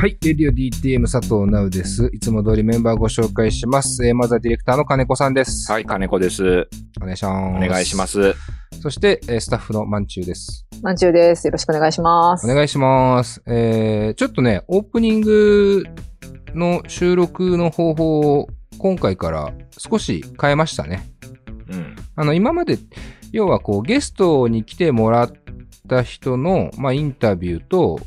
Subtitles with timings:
[0.00, 0.16] はい。
[0.22, 2.08] レディオ DTM 佐藤直です。
[2.12, 4.06] いつも通りメンバーご紹介します。
[4.06, 5.72] えー、まずはディレクターの金子さんです。
[5.72, 6.68] はい、金子です。
[7.02, 7.66] お願いします。
[7.66, 8.06] お願いしま。
[8.06, 8.32] す。
[8.80, 10.68] そして、えースタッフのまんちゅうです。
[10.84, 11.48] まんちゅうです。
[11.48, 12.48] よろしくお願いします。
[12.48, 13.42] お願いします。
[13.48, 15.82] えー、ちょっとね、オープニング
[16.54, 18.46] の収録の方法を
[18.78, 21.08] 今回から少し変えましたね。
[21.72, 21.96] うん。
[22.14, 22.78] あの、今まで、
[23.32, 25.32] 要はこう、ゲストに来てもらっ
[25.88, 27.98] た人の、まあ、インタビューと、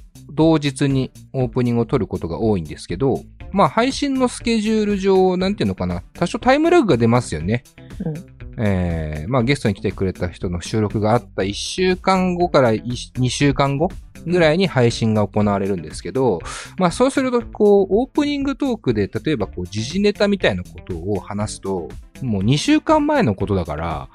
[0.41, 7.63] 同日にオープニングを撮ることが多いんですけど、まあ、配信のスケジュール上、なんていうのかな、多少タイムラグが出ますよね。
[8.03, 13.89] うんえー、まあ、ゲストに来てくれた人の収録があった1週間後から2週間後
[14.25, 16.39] ぐらいに配信が行われるんですけど、
[16.77, 21.87] まあ、そうすると、こう、オープニングトークで、例えば、こう、時事ネタみたいなことを話すと、
[22.23, 24.09] もう2週間前のことだから、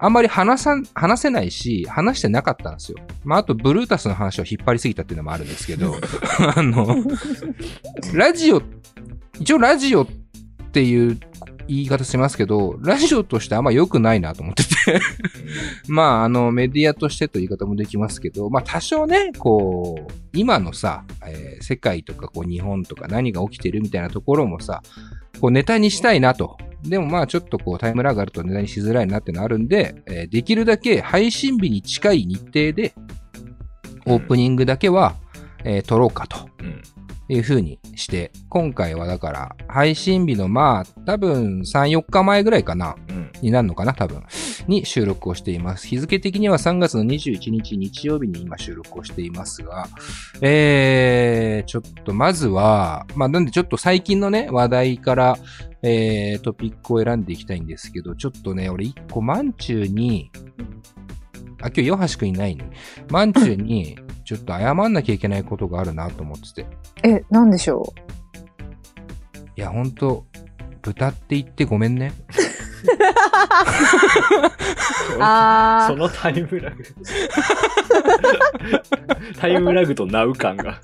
[0.00, 2.98] あんまり話さん、話せないし、話してなかったんですよ。
[3.24, 5.94] まあ、あと、ブルータスの話を引っ張りすぎたっていうのもあるんですけど、
[6.56, 7.04] あの、
[8.14, 8.62] ラジオ、
[9.38, 10.06] 一応ラジオっ
[10.72, 11.18] ていう
[11.68, 15.00] 言い方しますけど、ラジオとしてあんま良くないなと思ってて。
[15.88, 24.82] まあ、あの、メディアとしてという言い方もできますけど、まあ、多少ね、こう、今のさ、えー世界とかこう日本とか何が起きてるみたいなところもさ、
[25.40, 26.56] こうネタにしたいなと。
[26.82, 32.94] でもまあちょっとこうタイムラグがあるとネタにしづらいなってのあるんで、えーできるだけ配信日に近い日程で、
[34.06, 35.16] オープニングだけは、
[35.64, 36.82] えー撮ろうかとうん。
[37.30, 43.30] いう風にして、今回はだから配信日のまあ多分3、4日前ぐらいかな、うん。
[43.40, 44.22] になるのかな、多分。
[44.66, 45.86] に収録をしています。
[45.86, 49.88] 日付的には3月の21日日曜日に今収録をしていますが、
[50.40, 55.38] えー、ちょっとまずは、まあなんでちょっと最近のね、話題から、
[55.82, 60.30] えー、トピックを選んでいきたいんですけど、ちょっとね、俺一個、マンチューに、
[61.62, 62.64] あ、今日、ヨハシくんいないの
[63.10, 66.66] マンチューに、 ちょっと謝んなきゃいけないことがあるなと思ってて。
[67.02, 67.92] え、なんでしょ
[69.56, 70.24] いや、ほんと、
[70.82, 72.12] 豚って言ってごめんね。
[75.16, 76.82] うあそのタイムラグ。
[79.38, 80.80] タイムラグとナウ感が。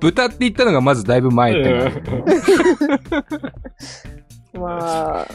[0.00, 1.92] 豚って言ったのがまずだいぶ前って
[4.58, 5.26] まあ、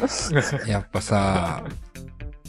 [0.67, 1.63] やっぱさ、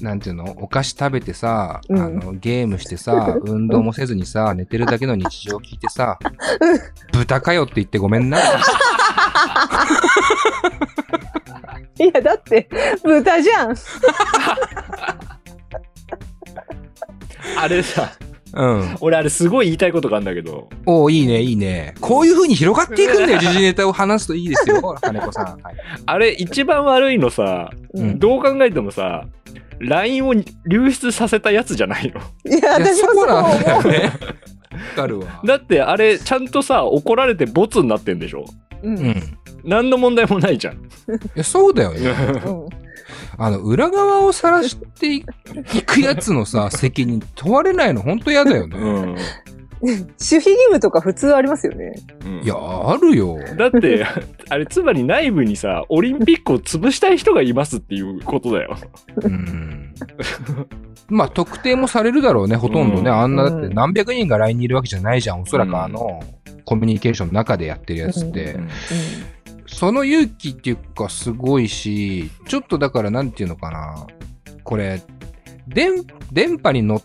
[0.04, 0.44] なんていうの？
[0.58, 6.18] お菓子食べてさ、うんあの、ゲームしてさ、 運動もせずにさ、寝てるだけの日常を聞いてさ、
[7.12, 8.38] 豚かよって言ってごめんな。
[11.98, 12.68] いや、だって、
[13.04, 13.74] 豚じゃん。
[17.58, 18.12] あれさ、
[18.54, 18.96] うん。
[19.00, 21.94] 俺あれすごい言いたいことがあるんだけど、おーいいね、いいね。
[22.00, 25.44] こういう風に広がっていくんだよ、時事ネタを話すといいですよ、金子さん。
[25.62, 25.74] はい。
[26.04, 29.26] あれ一番悪いのさ、うんどう考えてもさ、
[29.80, 32.20] LINE を流出させたやつじゃないの。
[32.44, 33.82] いや、いや、私もそうなんだよ。
[33.82, 33.98] ね。
[34.02, 34.12] わ
[34.96, 35.42] かるわ。
[35.44, 38.44] だってあれちゃんとさ、怒られてボツになってんでしょ
[38.82, 38.88] う。
[38.88, 40.88] うん何の問題もないじゃん。
[41.36, 42.10] や、そうだよね。
[42.46, 42.82] うん
[43.38, 45.22] あの、裏側を晒してい
[45.82, 48.76] くやつのさ、責任問われないの、ほんと嫌だよね。
[48.78, 49.16] うん。
[49.84, 51.93] 守秘義務とか普通ありますよね。
[52.44, 53.37] いや、あるよ。
[53.59, 54.06] だって、
[54.48, 58.76] あれ、つまり内部にさ、オリンピックを潰したい人がいますっていうことだよ。
[59.22, 59.94] うん。
[61.09, 63.10] まあ、特定もされるだろうね、ほとんどね。
[63.10, 65.43] うんあんな、だってうん何百人が LINE にいるわけじゃないじゃん。
[65.43, 66.20] おそらうんくあの、
[66.64, 68.54] コミュニケーションの中でやってるやつって。
[68.54, 68.69] うん
[69.75, 74.06] その勇気っていうか、すごいし、ちょっとだから、なんていうのかな。
[74.64, 75.00] これ、
[75.66, 77.03] 電、電波に乗っ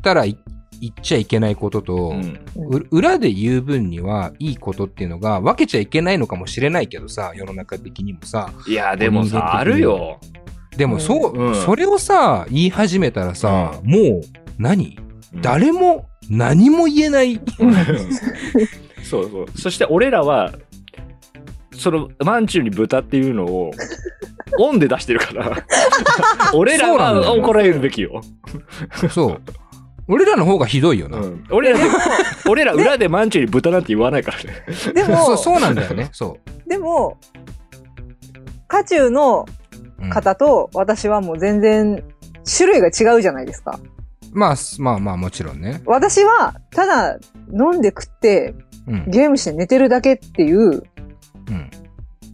[0.00, 0.38] たらい
[0.80, 8.52] 言っちゃいけないことと、うんう裏で言う分にはいいことっていうのが分けちゃいけないのかもしれないけどさ、世の中的にもさ。
[8.66, 10.20] いや、でもさ、あるよ。
[10.76, 14.20] でもそう、うんそれをさ、言い始めたらさ、もう
[14.58, 14.98] 何、
[15.40, 17.40] 誰も何も言えない。
[19.02, 19.46] そうそう。
[19.56, 20.52] そして俺らは、
[21.72, 23.70] その、マンチュに豚っていうのを、
[24.58, 25.64] オンで出してるから、
[26.54, 28.20] 俺らは怒られるべきよ。
[29.10, 29.42] そう。
[30.08, 31.18] 俺らの方がひどいよな。
[31.18, 31.84] うん俺らで、
[32.48, 34.64] 俺ら裏でマンチュに豚なんて言わないからね。
[34.94, 36.08] でも、そうそうなんだよね。
[36.12, 37.18] そでも、
[38.66, 39.46] 渦中の
[40.10, 42.02] 方と私はもう全然
[42.44, 43.78] 種類が違うじゃないですか。
[44.32, 45.82] まあ、すまあまあもちろんね。
[45.86, 47.18] 私は、ただ
[47.52, 48.54] 飲んで食って
[48.88, 49.10] うん。
[49.10, 50.82] ゲームして寝てるだけっていう、うん。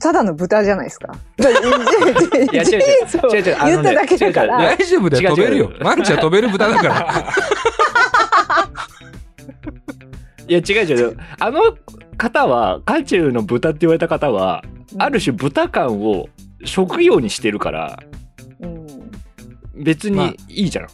[0.05, 1.15] ただの豚じゃないですか。
[1.39, 1.47] いい
[2.55, 4.59] や違う違う違う言っただけだから。
[4.59, 5.31] 大丈夫だよ。
[5.31, 5.73] 飛べるよ。
[5.81, 7.25] マンチは飛べる豚だから。
[10.47, 11.17] いや、違う違う。
[11.39, 11.75] あの
[12.19, 14.63] 方は、渦中の豚って言われた方は、
[14.99, 16.29] ある種豚感を
[16.67, 17.99] 職業にしてるから、
[18.61, 19.11] うん
[19.75, 20.89] 別まあにいいじゃん。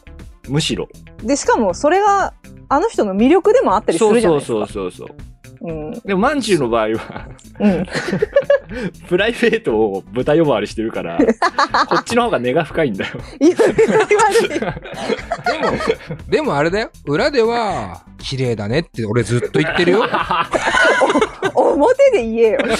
[0.48, 0.88] むしろ。
[1.24, 2.32] で、しかもそれが
[2.68, 4.72] あの人の魅力でもあったりすそうるじゃなそいうですか。
[4.72, 5.16] そうそうそう。
[5.62, 5.92] うん。
[6.04, 7.28] でも、まんじゅうの場合は、
[7.58, 7.86] うん。
[9.08, 11.18] プライベートを豚呼ばわりしてるから、
[11.88, 13.12] こっちの方が根が深いんだよ。
[13.40, 14.48] いや、悪い。
[14.48, 14.58] で
[15.58, 15.72] も、
[16.28, 16.90] でもあれだよ。
[17.06, 20.04] 裏では、綺麗だねって俺ずっと言ってるよ。
[21.54, 22.58] 表で言えよ。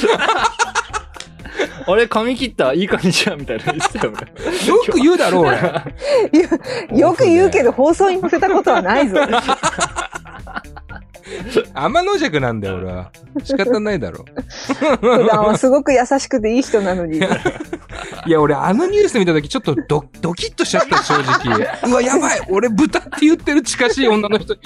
[1.87, 4.19] あれ、髪切ったいい感じじゃんみたいな言ってたよね。
[4.67, 5.57] よく言うだろう、俺。
[6.99, 9.17] よく言うけど放送に載せたことはないぞ。
[11.75, 13.13] 天の弱なんだよ、俺は。
[13.43, 14.25] 仕方ないだろ。
[15.01, 17.19] 普段はすごく優しくていい人なのに。
[18.27, 21.91] いや、俺、あのニュース見たとき、ちょっとドドキッとしちゃった、正直。
[21.91, 24.61] うわ、やばい俺、豚って言ってる近しい女の人に。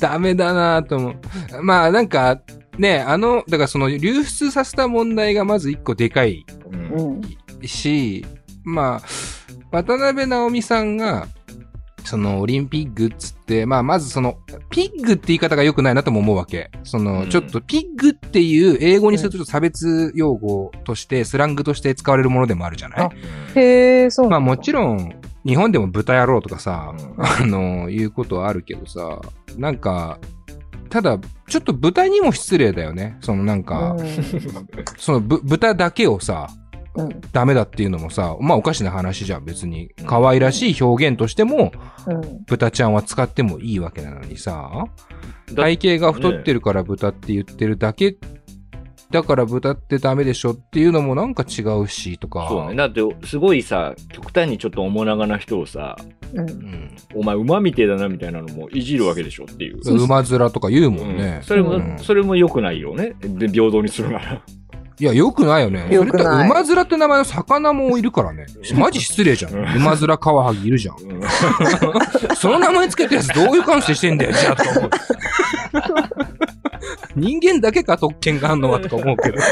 [0.00, 1.62] ダメだなと思う。
[1.62, 2.40] まあ、なんか、
[2.78, 7.20] ね、あの、だからその流出させた問題がまず一個でかいうん
[7.60, 7.68] うん。
[7.68, 8.24] し、
[8.64, 9.02] まあ、
[9.70, 11.28] 渡辺直美さんが、
[12.04, 14.38] そのオリンピックっつって、まあまずその、
[14.70, 16.70] ピッグって言い方が良くないなとも思うわけ。
[16.84, 23.10] その、うんちょっとピッグっていう英語にするとちょっと差別用語として、スラングとして使われるものでもあるじゃない？
[23.54, 25.14] へえ、そうまあもろちろん、
[25.46, 29.20] 日本でも豚野郎とかさ、うんあの、いうことはあるけどさ、
[29.56, 30.18] なんか、
[30.90, 31.18] ただ、
[31.48, 33.16] ちょっと豚にも失礼だよね。
[33.20, 33.96] そのなんか、
[34.96, 36.63] そのぶ豚だけをさ、うん。
[37.32, 39.90] ダメだっていうのもさ、まあおかしな話じゃん、別に。
[40.06, 41.72] 可愛らしい表現としても、
[42.06, 42.44] うん。
[42.46, 44.86] 豚ちゃんは使ってもいいわけなのにさ、
[45.52, 48.16] だ体型が太ってるから豚って言ってるだけ、
[49.10, 52.46] だから豚ってダメでしょっていうのもなんか違うし、とか。
[52.48, 52.74] そうね。
[52.74, 55.96] だって、すごいさ、極端にちょっと面長な人をさ、
[56.32, 56.52] うんう。
[56.52, 56.96] ん。
[57.14, 59.78] お前馬みてえだなみたいなのもいじるわけでしょっていう。
[60.04, 61.42] 馬面とか言うもんねうん。
[61.44, 63.14] それも、うんそれも良くないよね。
[63.20, 64.42] で、平等にするなら。
[65.00, 65.88] いや、よくないよね。
[65.92, 68.46] よくない馬面って名前の魚もいるからね。
[68.76, 69.52] マジ失礼じゃん。
[69.52, 70.96] うん馬面カワハギいるじゃん。
[70.98, 71.20] うん
[72.36, 74.90] その名前つけたやつどういう感性してんだよ、じゃあと思う。
[77.16, 79.38] 人間だけか特権があんのはとか思うけど。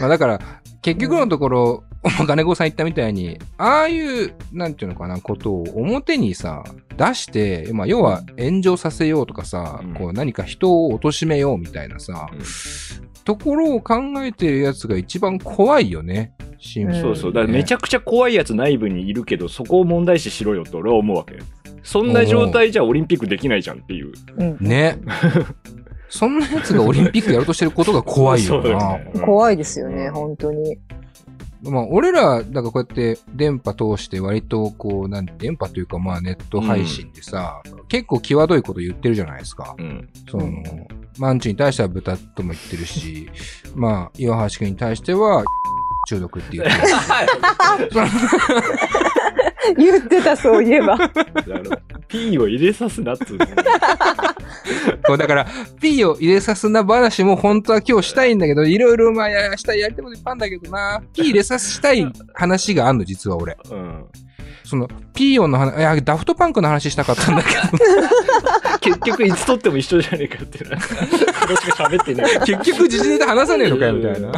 [0.00, 0.40] まあだから、
[0.80, 1.84] 結局のところ、
[2.26, 6.64] 金子さん言ったみたいに、ああいう、なんていうのかな、ことを表にさ、
[6.96, 12.28] 出して、まあ要は炎上させようとかさ、うんこう何か人を貶めようみたいなさ、
[13.24, 16.32] ところを考えてるやつが一番怖いよね。
[16.58, 17.32] シンプルにねそうそう。
[17.32, 21.38] だからめちゃくちゃ怖いやつ内部にいるけど、そこを問題視しろよって俺は思うわけ。
[21.84, 24.12] そんな状態じゃオリンピックできないじゃんっていう。
[24.36, 24.56] うん。
[24.60, 24.98] ね。
[26.08, 28.98] そんなやつがオリンピックやろうとしてることが怖いよな。
[28.98, 30.78] ねうん怖いですよね、うん本当に。
[31.62, 39.76] まあ、俺ら、だからこうやって電波通して割とこう、なん電波というかまあネット配信でさ、結構際どいこと言ってるじゃないですか。
[39.78, 40.08] うん。
[40.28, 40.48] その、
[41.18, 43.30] マンチに対しては豚とも言ってるし、
[43.76, 45.44] まあ、岩橋君に対しては、
[46.08, 46.94] 中毒って言ってるし。
[49.78, 50.96] 言ってた、そういえば。
[50.96, 51.12] だか
[51.44, 51.78] ら
[52.08, 53.46] P を入れさすなっつうの。
[55.06, 55.46] こうだから、
[55.80, 61.02] P を入れさすな話も本当は今日したいんだけど、いろいろまあ明日やりたいこといっぱいあるんだけどな。
[61.14, 63.56] P 入れさせたい話があんの、実は俺。
[63.70, 64.04] うん。
[64.64, 67.60] その、ピーヨンの話、いや、ダフトパンクの話したかったんだけど、
[68.80, 70.76] 結局いつ撮っても一緒じゃねえかってな。
[70.80, 70.84] こ
[71.54, 72.38] っちが喋ってねえ。
[72.40, 74.32] 結局時事ネタ話さねえのかよ、みたいな。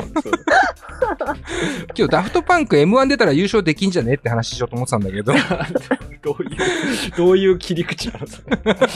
[1.96, 5.36] 今日ダフトパンク M1 出たら優勝できんじゃねえって話しようと思ってたんだけど、い
[6.22, 6.50] どういう、
[7.16, 8.26] どういう切り口なの？
[8.26, 8.42] そ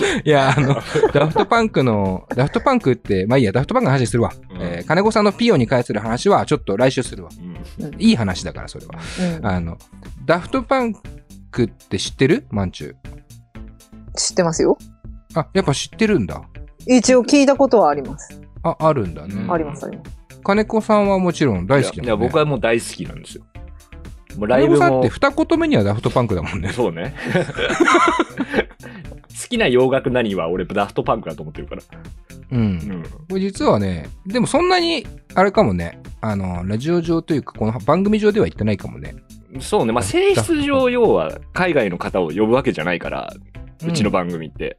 [0.02, 0.82] れや、あの、
[1.12, 4.32] ダフトパンクの、ダフトパンクって、まあいいや、ダフトパンクの話するわ。
[4.58, 7.30] うんえー金子さんのピーヨンに関する話はちょっと来週するわ。
[7.80, 8.94] うんいい話だから、それは。
[9.38, 9.78] うんあの、
[10.24, 10.94] ダフトパン
[11.50, 12.46] クって知ってる？
[12.50, 12.94] マンチュ
[14.16, 14.76] 知ってますよ。
[15.34, 16.42] あ、やっぱ知ってるんだ。
[16.86, 18.40] 一応聞いたことはあります。
[18.62, 19.34] あ、あるんだね。
[19.34, 20.10] うんあります、あります。
[20.42, 22.06] 金子さんはもちろん大好きね。
[22.06, 23.44] いや、僕はもう大好きなんですよ。
[24.36, 25.08] もうライブも金子さんって。
[25.08, 26.72] 二言目にはダフトパンクだもんね。
[26.72, 27.14] そうね。
[29.40, 31.82] 好きな洋楽何は俺ダフトパンクだと思ってるから。
[32.50, 32.60] うん。
[32.60, 33.02] うん。
[33.28, 39.14] これ実はね、でもそんなに、あれかもね、あの、ラジオ上というか、この番組上では言ってないかもね。
[39.60, 39.92] そうね。
[39.92, 43.32] まあ、性質上、要は海外の方を呼ぶわけじゃないから、
[43.86, 44.76] うちの番番組って。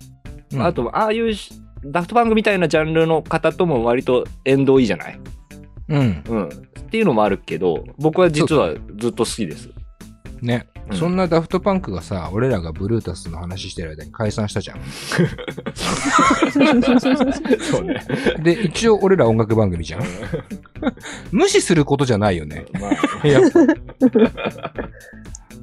[0.49, 1.53] 組あ、と、ああいうし
[1.85, 5.19] ダフトパンクみたいなジャンルの方とも割と縁遠いじゃない？
[5.87, 6.23] うん。
[6.27, 6.47] うん。
[6.47, 6.49] っ
[6.89, 9.69] ていうのもあるけど、僕は実はずっと好きです。
[10.41, 14.79] ね、うんそんなダフトパンクがさ、俺らがブルータスの話してる間に解散したじゃん。
[17.61, 18.01] そうね。
[18.41, 20.03] で、一応俺ら音楽番組じゃん。
[21.31, 22.65] 無視することじゃないよね。
[22.73, 22.89] ま
[23.23, 23.59] あ、やっぱ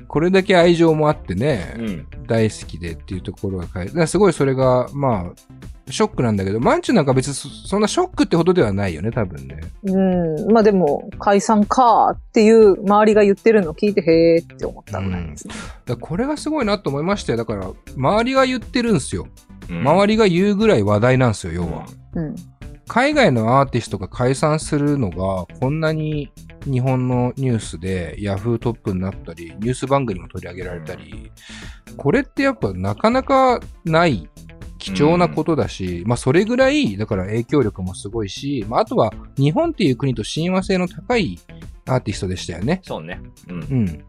[0.06, 2.06] これだけ愛情もあってね、うん。
[2.26, 5.32] 大好きでっていうところがすごいそれが、まあ、
[5.88, 9.60] ショックなんだけど、マンチュなんか別にそそんなショックってほどではないよね、多分ね。
[9.84, 10.52] うん。
[10.52, 15.54] まあでも、解散かーっていう周りが言ってるのを聞いて、へーって思ったぐらいですね。
[15.54, 17.38] だからこれがすごいなと思いましたよ。
[17.38, 19.28] だから、周りが言ってるんですよ。
[19.68, 21.86] うん周りが言うぐらい話題なんですよ、要は。
[22.14, 22.34] うん。
[22.88, 26.30] 海外のアーティストが解散するのが、こんなに
[26.64, 31.32] 日本のニュースでヤフートップになったり、ニュース番組にも取り上げられたり、
[31.96, 34.28] これってやっぱなかなかない
[34.94, 41.38] 貴重なことだし、まあそれぐらい、だから影響力もすごいし、まああとは日本っていう国と親和性の高い
[41.86, 42.80] アーティストでしたよね。
[42.84, 43.20] そうね。
[43.48, 43.60] うん。
[43.60, 44.04] うん。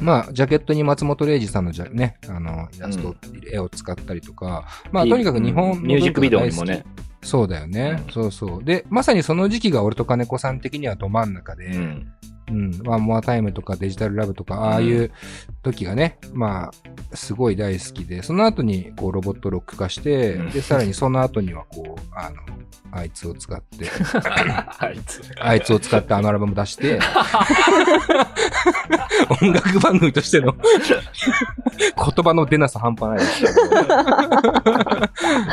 [0.00, 3.14] まあ、ジャケットに松本零士さんのじゃね、あの、イラスト、
[3.50, 6.84] 絵を使ったりとか、まあ、とにかく日本ミュージックビデオにもね。
[7.22, 8.64] そうだよね、うんそうそう。
[8.64, 11.78] で、まさにその時期が俺と金子さん的にはど真ん中で、う
[12.52, 12.82] うん、ん。
[12.88, 15.10] ワンモアタイムとかデジタルラブとか、ああいう
[15.62, 22.36] 時がね、まあ、すごい大好きで、その後にこうロボットロック化して、うんで、さらにその後にはこう、あの、
[22.94, 23.86] あいつを使って、
[24.78, 25.22] あいつ。
[25.40, 26.98] あいつを使ってあのアルバム出して、
[29.40, 30.64] 音楽番組としての言
[31.96, 33.52] 葉の出なさ半端ないですけど、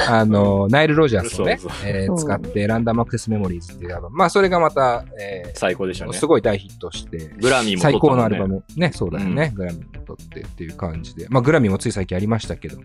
[0.09, 4.17] あの、ナイル・ロジャースをねえ使って、ランダムアクセスメモリーズっていうアルバム。
[4.17, 6.11] まあ、それがまた、え最高でしたね。
[6.11, 8.63] ーすごい大ヒットして、グラミーも最高のアルバム。
[8.75, 9.51] ね、そうだよね。
[9.55, 11.27] グラミーも取ってっていう感じで。
[11.29, 12.77] まあ、グラミーもつい最近ありましたけど。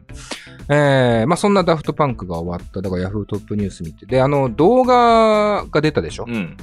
[0.68, 2.80] えー、まあ、そんなダフトパンクが終わった。
[2.82, 4.06] だからヤフートップニュース見て。
[4.06, 6.56] で、あの、動画が出たでしょ、うん。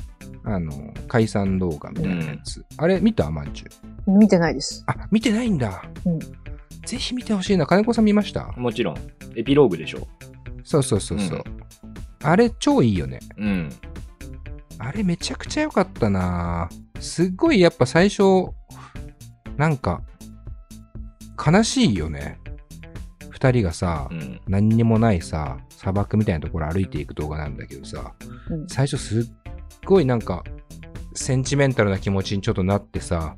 [0.43, 2.65] あの、解散動画みたいなやつ。
[2.77, 3.29] あれ、見た？
[3.29, 3.65] まんちゅ
[4.07, 4.11] う？
[4.11, 4.83] 見てないです。
[4.87, 5.83] あ、見てないんだ。
[6.05, 6.19] うん
[6.83, 7.67] ぜひ見てほしいな。
[7.67, 8.51] 金子さん見ました？
[8.57, 8.97] もちろん。
[9.35, 10.07] エピローグでしょ？
[10.63, 11.43] そうそうそうそう。
[11.45, 11.61] うん
[12.23, 13.19] あれ、超いいよね。
[13.35, 13.69] うん。
[14.77, 16.69] あれ、めちゃくちゃ良かったな
[17.01, 18.23] すっごい、やっぱ最初、
[19.57, 20.01] なんか、
[21.43, 22.39] 悲しいよね。
[23.29, 24.39] 二人がさ、うん。
[24.47, 28.13] 何にもないさ、砂漠みたいなところ歩いていく動画なんだけどさ、
[28.49, 29.23] うん最初すっ
[29.83, 30.43] ごいなんか、
[31.15, 33.35] センチメンタルな気持ちにちょっとなってさ、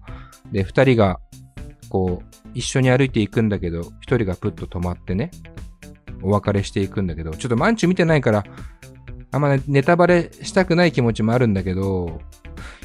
[0.51, 1.19] で、二人が、
[1.89, 5.31] こう、一緒に歩いていくんだけど、一人がプッと止まってね、
[6.21, 8.43] お別れしていくんだけど、ちょっとマンチュ見てないから、
[9.31, 12.19] あんまねネタバレしたくない気持ちもあるんだけど、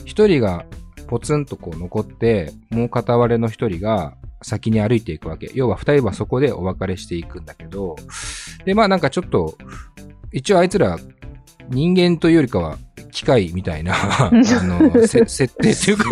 [0.09, 0.65] 一人が
[1.07, 5.51] ポツンとこう残って、もう片割れの一人が先に歩いていくわけ。
[5.55, 7.95] 要は二人はそこでお別れしていくんだけど、
[8.65, 9.59] で、まあなんかちょっと、
[10.33, 10.99] 一応あいつら
[11.69, 12.79] 人間というよりかは
[13.11, 16.05] 機械みたいな、 あの、せ設定というか。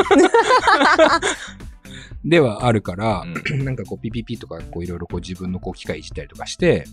[2.22, 3.24] ではあるから、
[3.64, 6.84] なんかこうピピピとかこういろいろこう自分のこう機械いじったりとかして、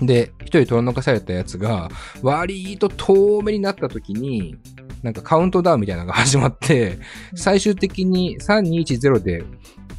[0.00, 1.88] で、一人取り残されたやつが、
[2.22, 4.56] 割と遠目になった時に、
[5.02, 6.98] なんかカウントダウンみたいなのが 始まって、
[7.34, 9.44] 最終的に3210で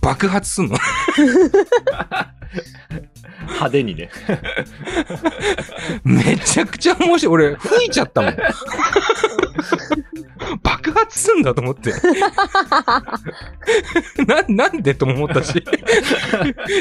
[0.02, 0.78] 爆発すんの。
[3.48, 4.10] 派手にね。
[6.04, 7.34] めちゃくちゃ面白い。
[7.34, 8.32] 俺、吹いちゃったもん。
[11.18, 11.94] すんだと思って。
[14.26, 15.54] な、なんでとも思ったし。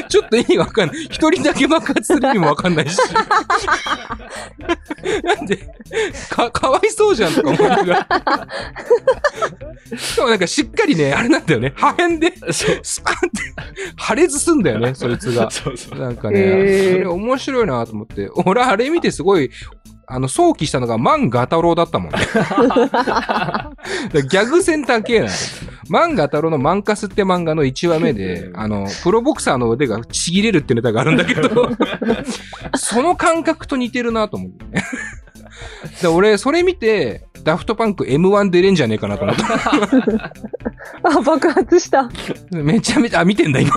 [0.09, 0.97] ちょっと意味わかんない。
[1.05, 2.97] 一人だけ爆発する意味もわかんないし。
[5.23, 5.57] なんで、
[6.29, 8.07] か、かわいそうじゃんとか思いながら。
[9.97, 11.73] しかもなんかしっかりね、あれなんだよね。
[11.75, 12.79] 破片で、そう。
[12.83, 13.29] スパンって
[13.95, 15.49] 破裂すんだよね、そいつが。
[15.51, 15.99] そうそう。
[15.99, 19.49] なんかね、へーそれ面白いなと思って、俺あれ見てすごい、
[20.09, 22.19] あの、想起したのが漫画太郎だったもんね。
[24.23, 25.31] ギャグセンター系なの。
[25.89, 31.71] 漫画太郎のマンカスって漫画の1話目で、あの、プロボクサーの腕がちぎれるってネタがあるんだけど、
[32.75, 34.85] その感覚と似てるなと思う、ね。
[36.01, 40.33] で俺、それ見て、ダフトパンク M1 出れんじゃねえかなと思った。
[41.03, 42.09] あ、爆発した。
[42.51, 43.71] めちゃめちゃ、あ、見てんだ、今。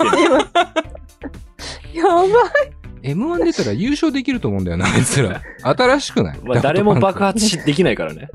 [1.93, 2.80] やばい。
[3.03, 5.41] M1 出たら優勝できると思うんだよな、 あいつら。
[5.63, 6.39] 新しくない？
[6.43, 8.29] まあ、誰も爆発発しできないからね。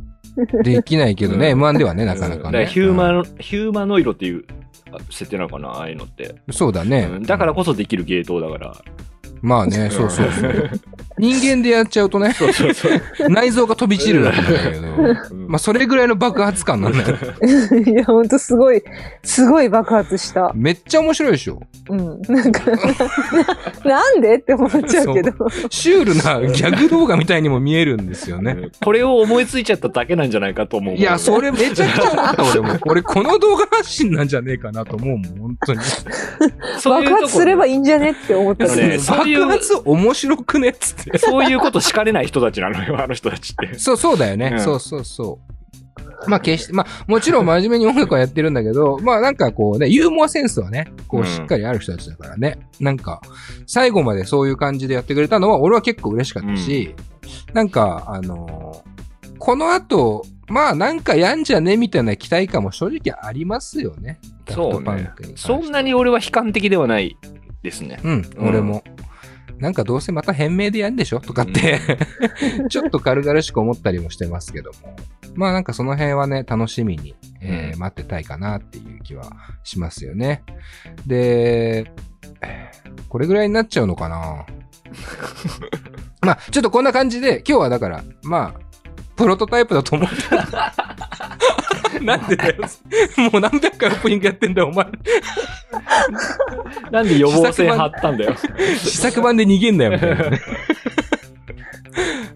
[0.62, 2.66] できないけどね、うん M1 ではね、なかなかね。
[2.66, 4.44] ヒューマヒューマノイドっていう
[4.92, 6.34] あ設定なのかな、ああいうのって。
[6.50, 7.22] そうだねうん。
[7.22, 8.76] だからこそできる芸当だから。
[9.42, 10.70] まあね、そうそうそう。
[11.18, 13.28] 人間でやっちゃうとね、そうそうそう。
[13.28, 17.16] 内臓が飛び散るわけだけど、うんまあそれぐらいの爆発感なんだよ。
[17.86, 18.82] いや、ほんとすごい、
[19.22, 20.52] すごい爆発した。
[20.54, 21.60] めっちゃ面白いでしょ。
[21.88, 22.20] うん。
[22.22, 22.62] なんか、
[23.84, 25.32] ななんでって思っちゃうけど。
[25.70, 28.52] シュールなギャグ動画みたいにも見えるんですよね。
[28.52, 30.94] うんこれを思いついちゃっただけなんじゃないかと思う。
[30.96, 32.78] いや、それめちゃくちゃ思った俺も。
[32.86, 35.80] 俺この動画発信なんじゃねえかなと思うもん、本当に。
[36.78, 41.05] そういうとこ爆発すればいいんじゃねって思ったあのねそういう爆発面白くねっつって。
[41.18, 43.78] そういうことしかれない人たちなのよ、 あの人たちって。
[43.78, 44.50] そう、そうだよね。
[44.52, 45.38] うんそうそうそ
[46.24, 46.30] う。
[46.30, 52.58] まあ決して、まあもちろん真面目に音楽はやってるんだけど、まあなんかこうね、ユーモアセンスはね、こううんしっかりある人たちだからね。
[52.80, 53.20] なんか、
[53.66, 56.94] 最後までそういう感じでやってくれたのは俺は結構嬉しかったし、
[57.52, 58.96] なんか、あのー
[59.38, 64.18] この後、まあなんかやんじゃねみたいな期待感も正直ありますよね。
[64.48, 67.16] そうねそんなに俺は悲観的ではない
[67.62, 68.00] ですね。
[68.02, 68.82] うん、うん俺も。
[69.58, 71.20] なんかどうせまた変名でやんでしょ？
[71.20, 71.80] とかって、
[72.68, 74.96] ちょっと軽々しく思ったりもしてますけども。
[75.34, 79.30] まあなんかその辺はね、楽しみに、えーうん待ってたいかなっていう気は
[79.62, 80.42] しますよね。
[81.06, 81.90] で、
[83.08, 84.46] これぐらいになっちゃうのかな？
[86.22, 88.60] まあちょっとこんな感じで、今日はだから、まあ、
[89.16, 90.14] プロトタイプだと思って。
[92.04, 92.56] なんでだよ。
[93.32, 94.86] もう何百回オープニングやってんだよ、お前。
[96.92, 98.36] なんで予防線張ったんだよ。
[98.76, 100.16] 試作版で逃げんなよ、みたいな。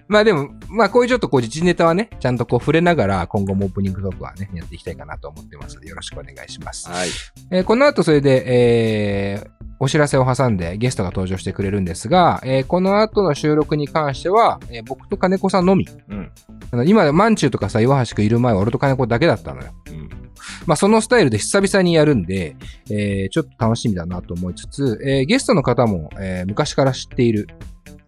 [0.09, 6.89] まあでも、まあこういうちょっとこう実ネタはね、ちゃんとこう触れながら今後もオープニングトークはね、やっていきたいかなと思ってますのでよろしくお願いします。
[6.89, 7.09] はい。
[7.51, 9.51] えーこの後それで、えー
[9.83, 15.89] お知らせを挟んでゲストが登場してくれるんですが、えーこの後の収録に関しては、えー僕と金子さんのみ。
[16.09, 16.31] うん。
[16.73, 19.73] あの今、マンチューとかさ、岩橋くんいる前は俺と金子だけだったのよ。
[19.89, 20.09] うん。
[20.67, 22.57] まあ、そのスタイルで久々にやるんで、
[22.91, 27.49] えーちょっと楽しみだなと思いつつ、えーゲストの方も、えー昔から知っている、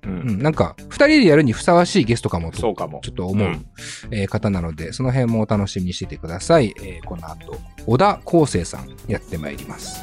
[0.04, 0.08] う。
[0.08, 3.00] うんん、なんか、二人でやるにふさわしいゲストかもと、そうかも。
[3.02, 3.66] ちょっと思う、うん
[4.10, 6.74] えー方なので、その辺もお楽しみにしていてください。
[6.78, 10.02] えーこの後、小田康生さんやってまいります。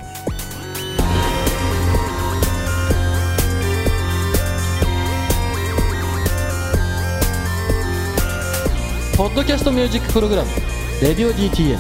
[9.19, 10.49] ポッドキャストミュージックプログラム
[11.03, 11.77] 「レディオ DTM」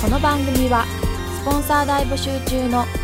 [0.00, 0.84] この番組は
[1.42, 2.84] スポンサー大募集中の「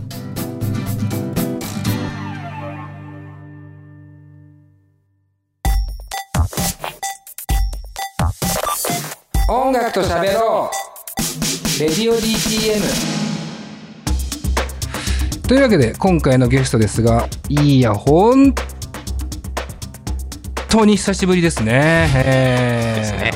[9.71, 11.79] 音楽と喋ろう。
[11.79, 12.81] レディオ DTM
[15.47, 18.53] というわけで今回のゲストですがいや本
[20.67, 23.31] 当に久しぶりですね,、えーですね。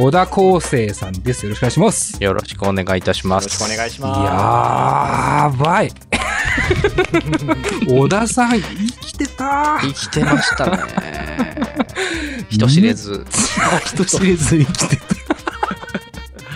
[0.00, 1.46] 小田康生さんです。
[1.46, 2.24] よろしくお願いします。
[2.24, 3.44] よろしくお願いいたします。
[3.44, 5.58] よろしくお願いしやます。
[5.62, 5.92] ばい。
[7.86, 8.62] 小田さん生
[9.00, 10.82] きてた生きてましたね。
[12.50, 13.24] 人知れず。
[13.86, 15.17] 人知れず生きてた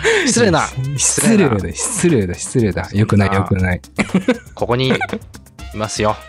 [0.25, 0.67] 失礼な。
[0.97, 3.81] 失礼だ失礼だ失礼だよくないよくない
[4.53, 4.93] ここにい
[5.75, 6.15] ますよ。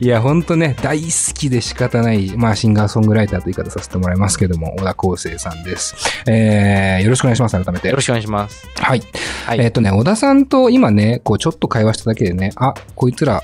[0.00, 5.94] いや、ほんとね、大好きで仕方ない、まあ、シンガーソングライターと言い方させてもらいますけども、小田康生さんです。
[6.26, 7.88] えー、よろしくお願いします、改めて。
[7.88, 8.66] よろしくお願いします。
[8.76, 9.02] はい。
[9.46, 13.42] はいえっ、とね、小田さんと今ね、こう、ちょっと会話しただけでね、あ、こいつら、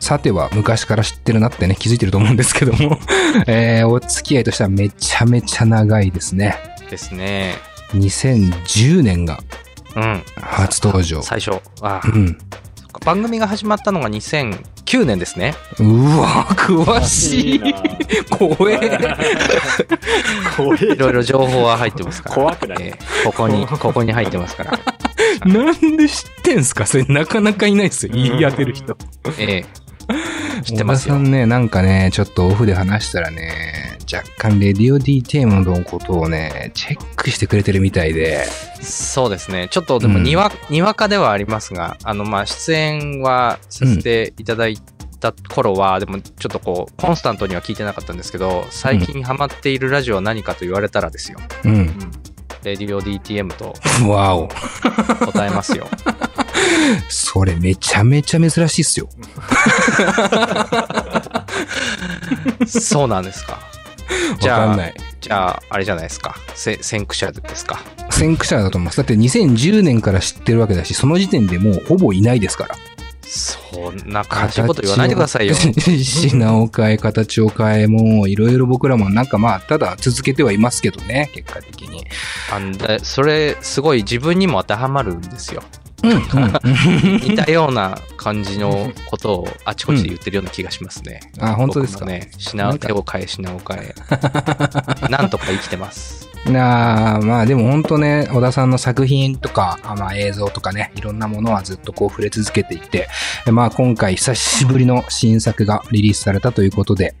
[0.00, 2.98] さては昔から知ってるなってね、気づいてると思うんですけども、
[3.46, 6.56] えー、お付き合いとしてはめちゃめちゃ長いですね。
[6.88, 7.54] ですね。
[7.94, 9.40] 2010年が
[9.96, 10.22] うん。
[10.36, 11.22] 初登場。
[11.22, 11.60] 最初。
[11.80, 12.38] あうん。
[13.04, 15.54] 番組が始まったのが2009年ですね。
[15.78, 17.60] うわ、詳しい。
[18.36, 19.16] 怖え。
[20.56, 22.34] 怖いろいろ情報は入ってますから。
[22.34, 24.78] 怖くないえーここに、ここに入ってますから。
[25.46, 26.86] なんで知ってんすか？
[26.86, 28.12] それなかなかいないですよ。
[28.14, 28.96] 言い当てる人。
[29.38, 29.87] えー
[30.64, 31.20] 知ってますよさ。
[31.20, 38.46] んね、なんかね、ちょっとオフで話したらね、若干レディオ DTM のことをね、チェックしてくれてるみたいで。
[38.80, 39.68] そうですね。
[39.70, 44.78] ちょっとでもにわ、にわかではありますが、あの、まあ、出演はさせていただい
[45.20, 51.38] た頃は、でもちょっとこう、コンスタントには聞いてなかったんですけど、最近ハマっているラジオは何かと言われたらですよ。
[51.64, 51.86] うん。
[52.64, 53.74] レディオ DTM と
[54.08, 54.48] わお。
[54.48, 55.86] 答えますよ。
[57.08, 59.08] それめちゃめちゃ珍しいっすよ。
[62.66, 63.60] そうなんですか。
[64.40, 64.94] じゃあわかんない。
[65.20, 66.36] じゃあ、あれじゃないですか。
[66.54, 67.80] せ先駆者ですか。
[68.10, 68.98] 先駆者だと思います。
[68.98, 72.76] だって2010年から知ってるわけだし、その時点でもうほぼいないですから。
[73.22, 75.54] そんな悲しいこと言わないでくださいよ。
[75.54, 82.06] 品を変え、形を変え、もういろいろ僕らもなんかまあ、ただ続けてはいますけどね、結果的に。
[82.50, 82.58] あ
[83.02, 85.62] それ、すごい自分にも当てはまるんですよ。
[86.02, 86.20] うん、うん。
[87.20, 91.20] 似たような感じのことをあちこちで言ってるような気がしますね。
[91.40, 92.04] あ、本当ですか？
[92.04, 93.94] ね、品を手を変え、品を変え。
[95.10, 96.27] なんとか生きてます。
[96.46, 103.08] なあまあでも本当ね、小田さんの作品とか、あまあ映像とかね、いろんなものはずっとこう触れ続けていて、
[103.50, 107.14] まあ今回久しぶりの新作がリリースされたということで、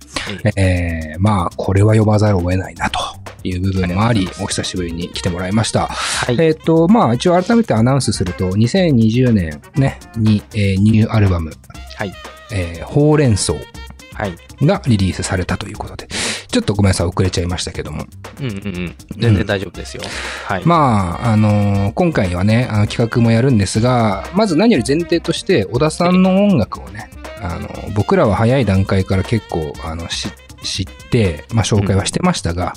[0.56, 3.00] えー、まあこれは呼ばざるを得ないなと
[3.44, 5.86] いう部分もあり、お久しぶりに来てもらいました。
[5.86, 6.36] はい。
[6.40, 11.52] えっ、と、まあ一応改めてアナウンスすると、2020年ね、に、えーニューアルバム、
[11.96, 12.12] はい。
[12.52, 14.66] えーほうれん草はい。
[14.66, 16.08] がリリースされたということで、
[16.50, 18.06] ちょっとごめんなさい、遅れちゃいましたけども。
[18.40, 18.94] うんうんうん。
[19.18, 20.02] 全然大丈夫ですよ。
[20.46, 20.64] はい。
[20.64, 30.28] まあ、あのー今回はね、あの企画もやるんですが、まず何より前提として、小田さんの音楽をね、あの僕らは早い段階から結構、あの、し
[30.62, 32.74] 知って、まあ、紹介はしてましたが、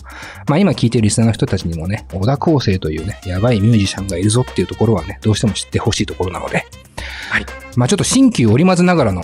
[0.48, 6.66] まあ、今聞いてるリスナーの人たちにもね、小田康生というね、やばいミュージシャンがいるぞっていうところはね、どうしても知ってほしいところなので、
[7.30, 7.46] はい。
[7.76, 9.24] まあ、ちょっと新旧織り交ぜながらの、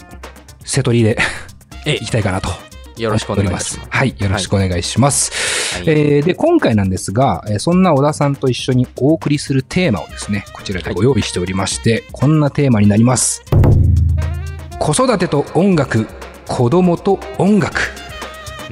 [0.63, 1.17] 瀬取りで、
[1.85, 2.49] えいきたいかなと。
[2.97, 3.79] よろしくお願いします。
[3.89, 5.31] はい、よろしくお願いします。
[5.75, 13.43] はいえーで、今回なんですが、えーそんな小田さんと一緒にお送りするテーマをですね、こちらでご用意しておりまして、こんなテーマになります。
[14.79, 16.07] 子育てと音楽、
[16.47, 17.79] 子供と音楽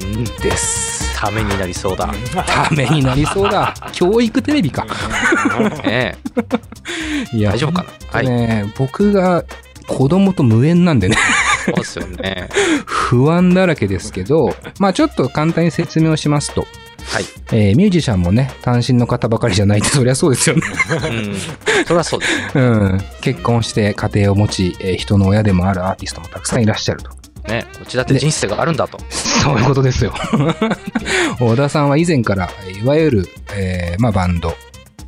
[0.00, 0.24] うん。
[0.24, 0.96] です。
[1.18, 2.12] ためになりそうだ。
[2.46, 3.74] ためになりそうだ。
[3.92, 4.86] 教育テレビか。
[5.84, 6.16] ね
[7.32, 8.18] いや大丈夫かな？
[8.18, 8.28] はい。
[8.28, 9.44] ね、僕が
[9.88, 11.16] 子供と無縁なんでね、
[11.66, 12.48] そうですよね。
[12.86, 16.66] 不安だらけですけど、まあちょっと簡単に説明をしますと、
[17.04, 17.24] はい。
[17.52, 20.62] えーミュージシャンもね、単身の方ばかりじゃないって、そりゃそうですよね。
[20.90, 20.96] う
[21.30, 21.36] ん。
[21.84, 22.32] それはそうです。
[22.58, 27.10] うん、結婚して家庭を持ち、えー人の親でもあるアーティストもたくさんいらっしゃると。
[27.48, 27.64] ね。
[27.80, 28.98] うちだって人生があるんだと。
[29.08, 30.12] そういうことですよ。
[31.38, 32.50] 小田さんは以前から、
[32.82, 34.56] いわゆる、えーまあ、バンド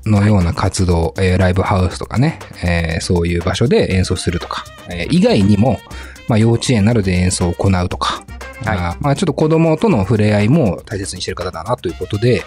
[0.06, 5.80] のような活動、えーライブハウスとかね、えーそういう場所で演奏するとか、えー以外にも、
[6.28, 8.22] まあ、幼稚園などで演奏を行うとか、
[8.64, 12.42] はいまあ、ちょっと子供との触れ合いも大切にしてる方だなということで、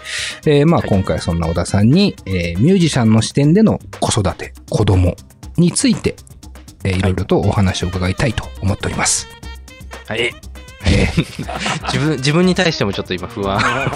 [0.46, 5.16] えーまあ、はい今回そんな小田さんに、えーミュージシャンの視点での子育て、子供
[5.56, 6.16] について、
[6.84, 9.26] えーいろいろとお話を伺いたいと思っております。
[10.06, 10.32] はい。
[10.84, 13.58] えー 自分、自分に対してもちょっと今不安。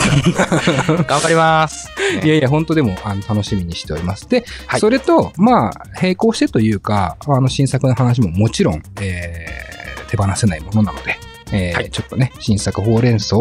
[1.06, 1.90] 頑張ります。
[2.24, 4.28] いやいや、本当でもあの楽しみにしております。
[4.28, 9.75] で、はいそれと、まあ、並行してというか、あの新作の話ももちろん、えー
[10.06, 11.16] 手放せないものなので、
[11.52, 13.36] えーはいちょっとね、新作ほうれん草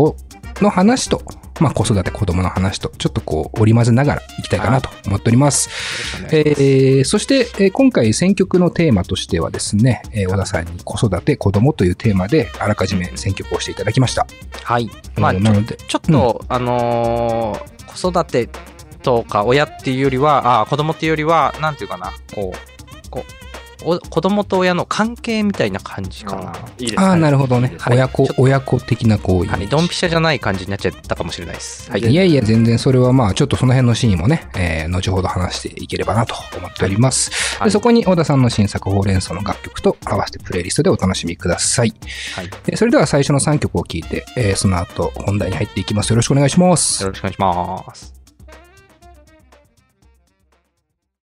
[0.62, 1.22] の話と、
[1.60, 5.70] まあ、子育て子供の話と、ちょっとこう、織り交ぜながらいきたいかなと思っております。
[6.32, 14.28] えーそして、えー今回選曲のテーマとしてはですね、えー小田さんに子育て子供というテーマで、あらかじめ選曲をしていただきました。
[14.64, 14.90] はい。
[15.18, 18.50] まあ、えーなので、ちょっと、あのー子育て
[19.04, 23.45] とか親っていうよりは、あー子供っていうよりは、なんていうかな、こう、こう、
[23.84, 26.54] お子供と親の関係みたいな感じかな。
[26.80, 27.76] いいですああ、なるほどね。
[27.80, 29.52] はい親子親子的なこういう。
[29.52, 31.90] はい、ドンピシャじゃない感じになっちゃったかもしれないです。
[31.92, 32.02] はい。
[32.02, 37.32] いやいや、全然それはまあ、ちょっとその辺のシーンもね、えー後ほど話していければなと思っております。
[37.60, 41.94] はいでそこに小田さんの新作ほうれん草の楽曲と合わせてプレイリストでお楽しみください。
[42.36, 42.50] はい。
[42.66, 46.10] でそれでは最初の3曲を聴いて、えーその後本題に入っていきます。
[46.12, 47.10] よろしくお願いしますよ。
[47.10, 48.25] ろしくお願いします。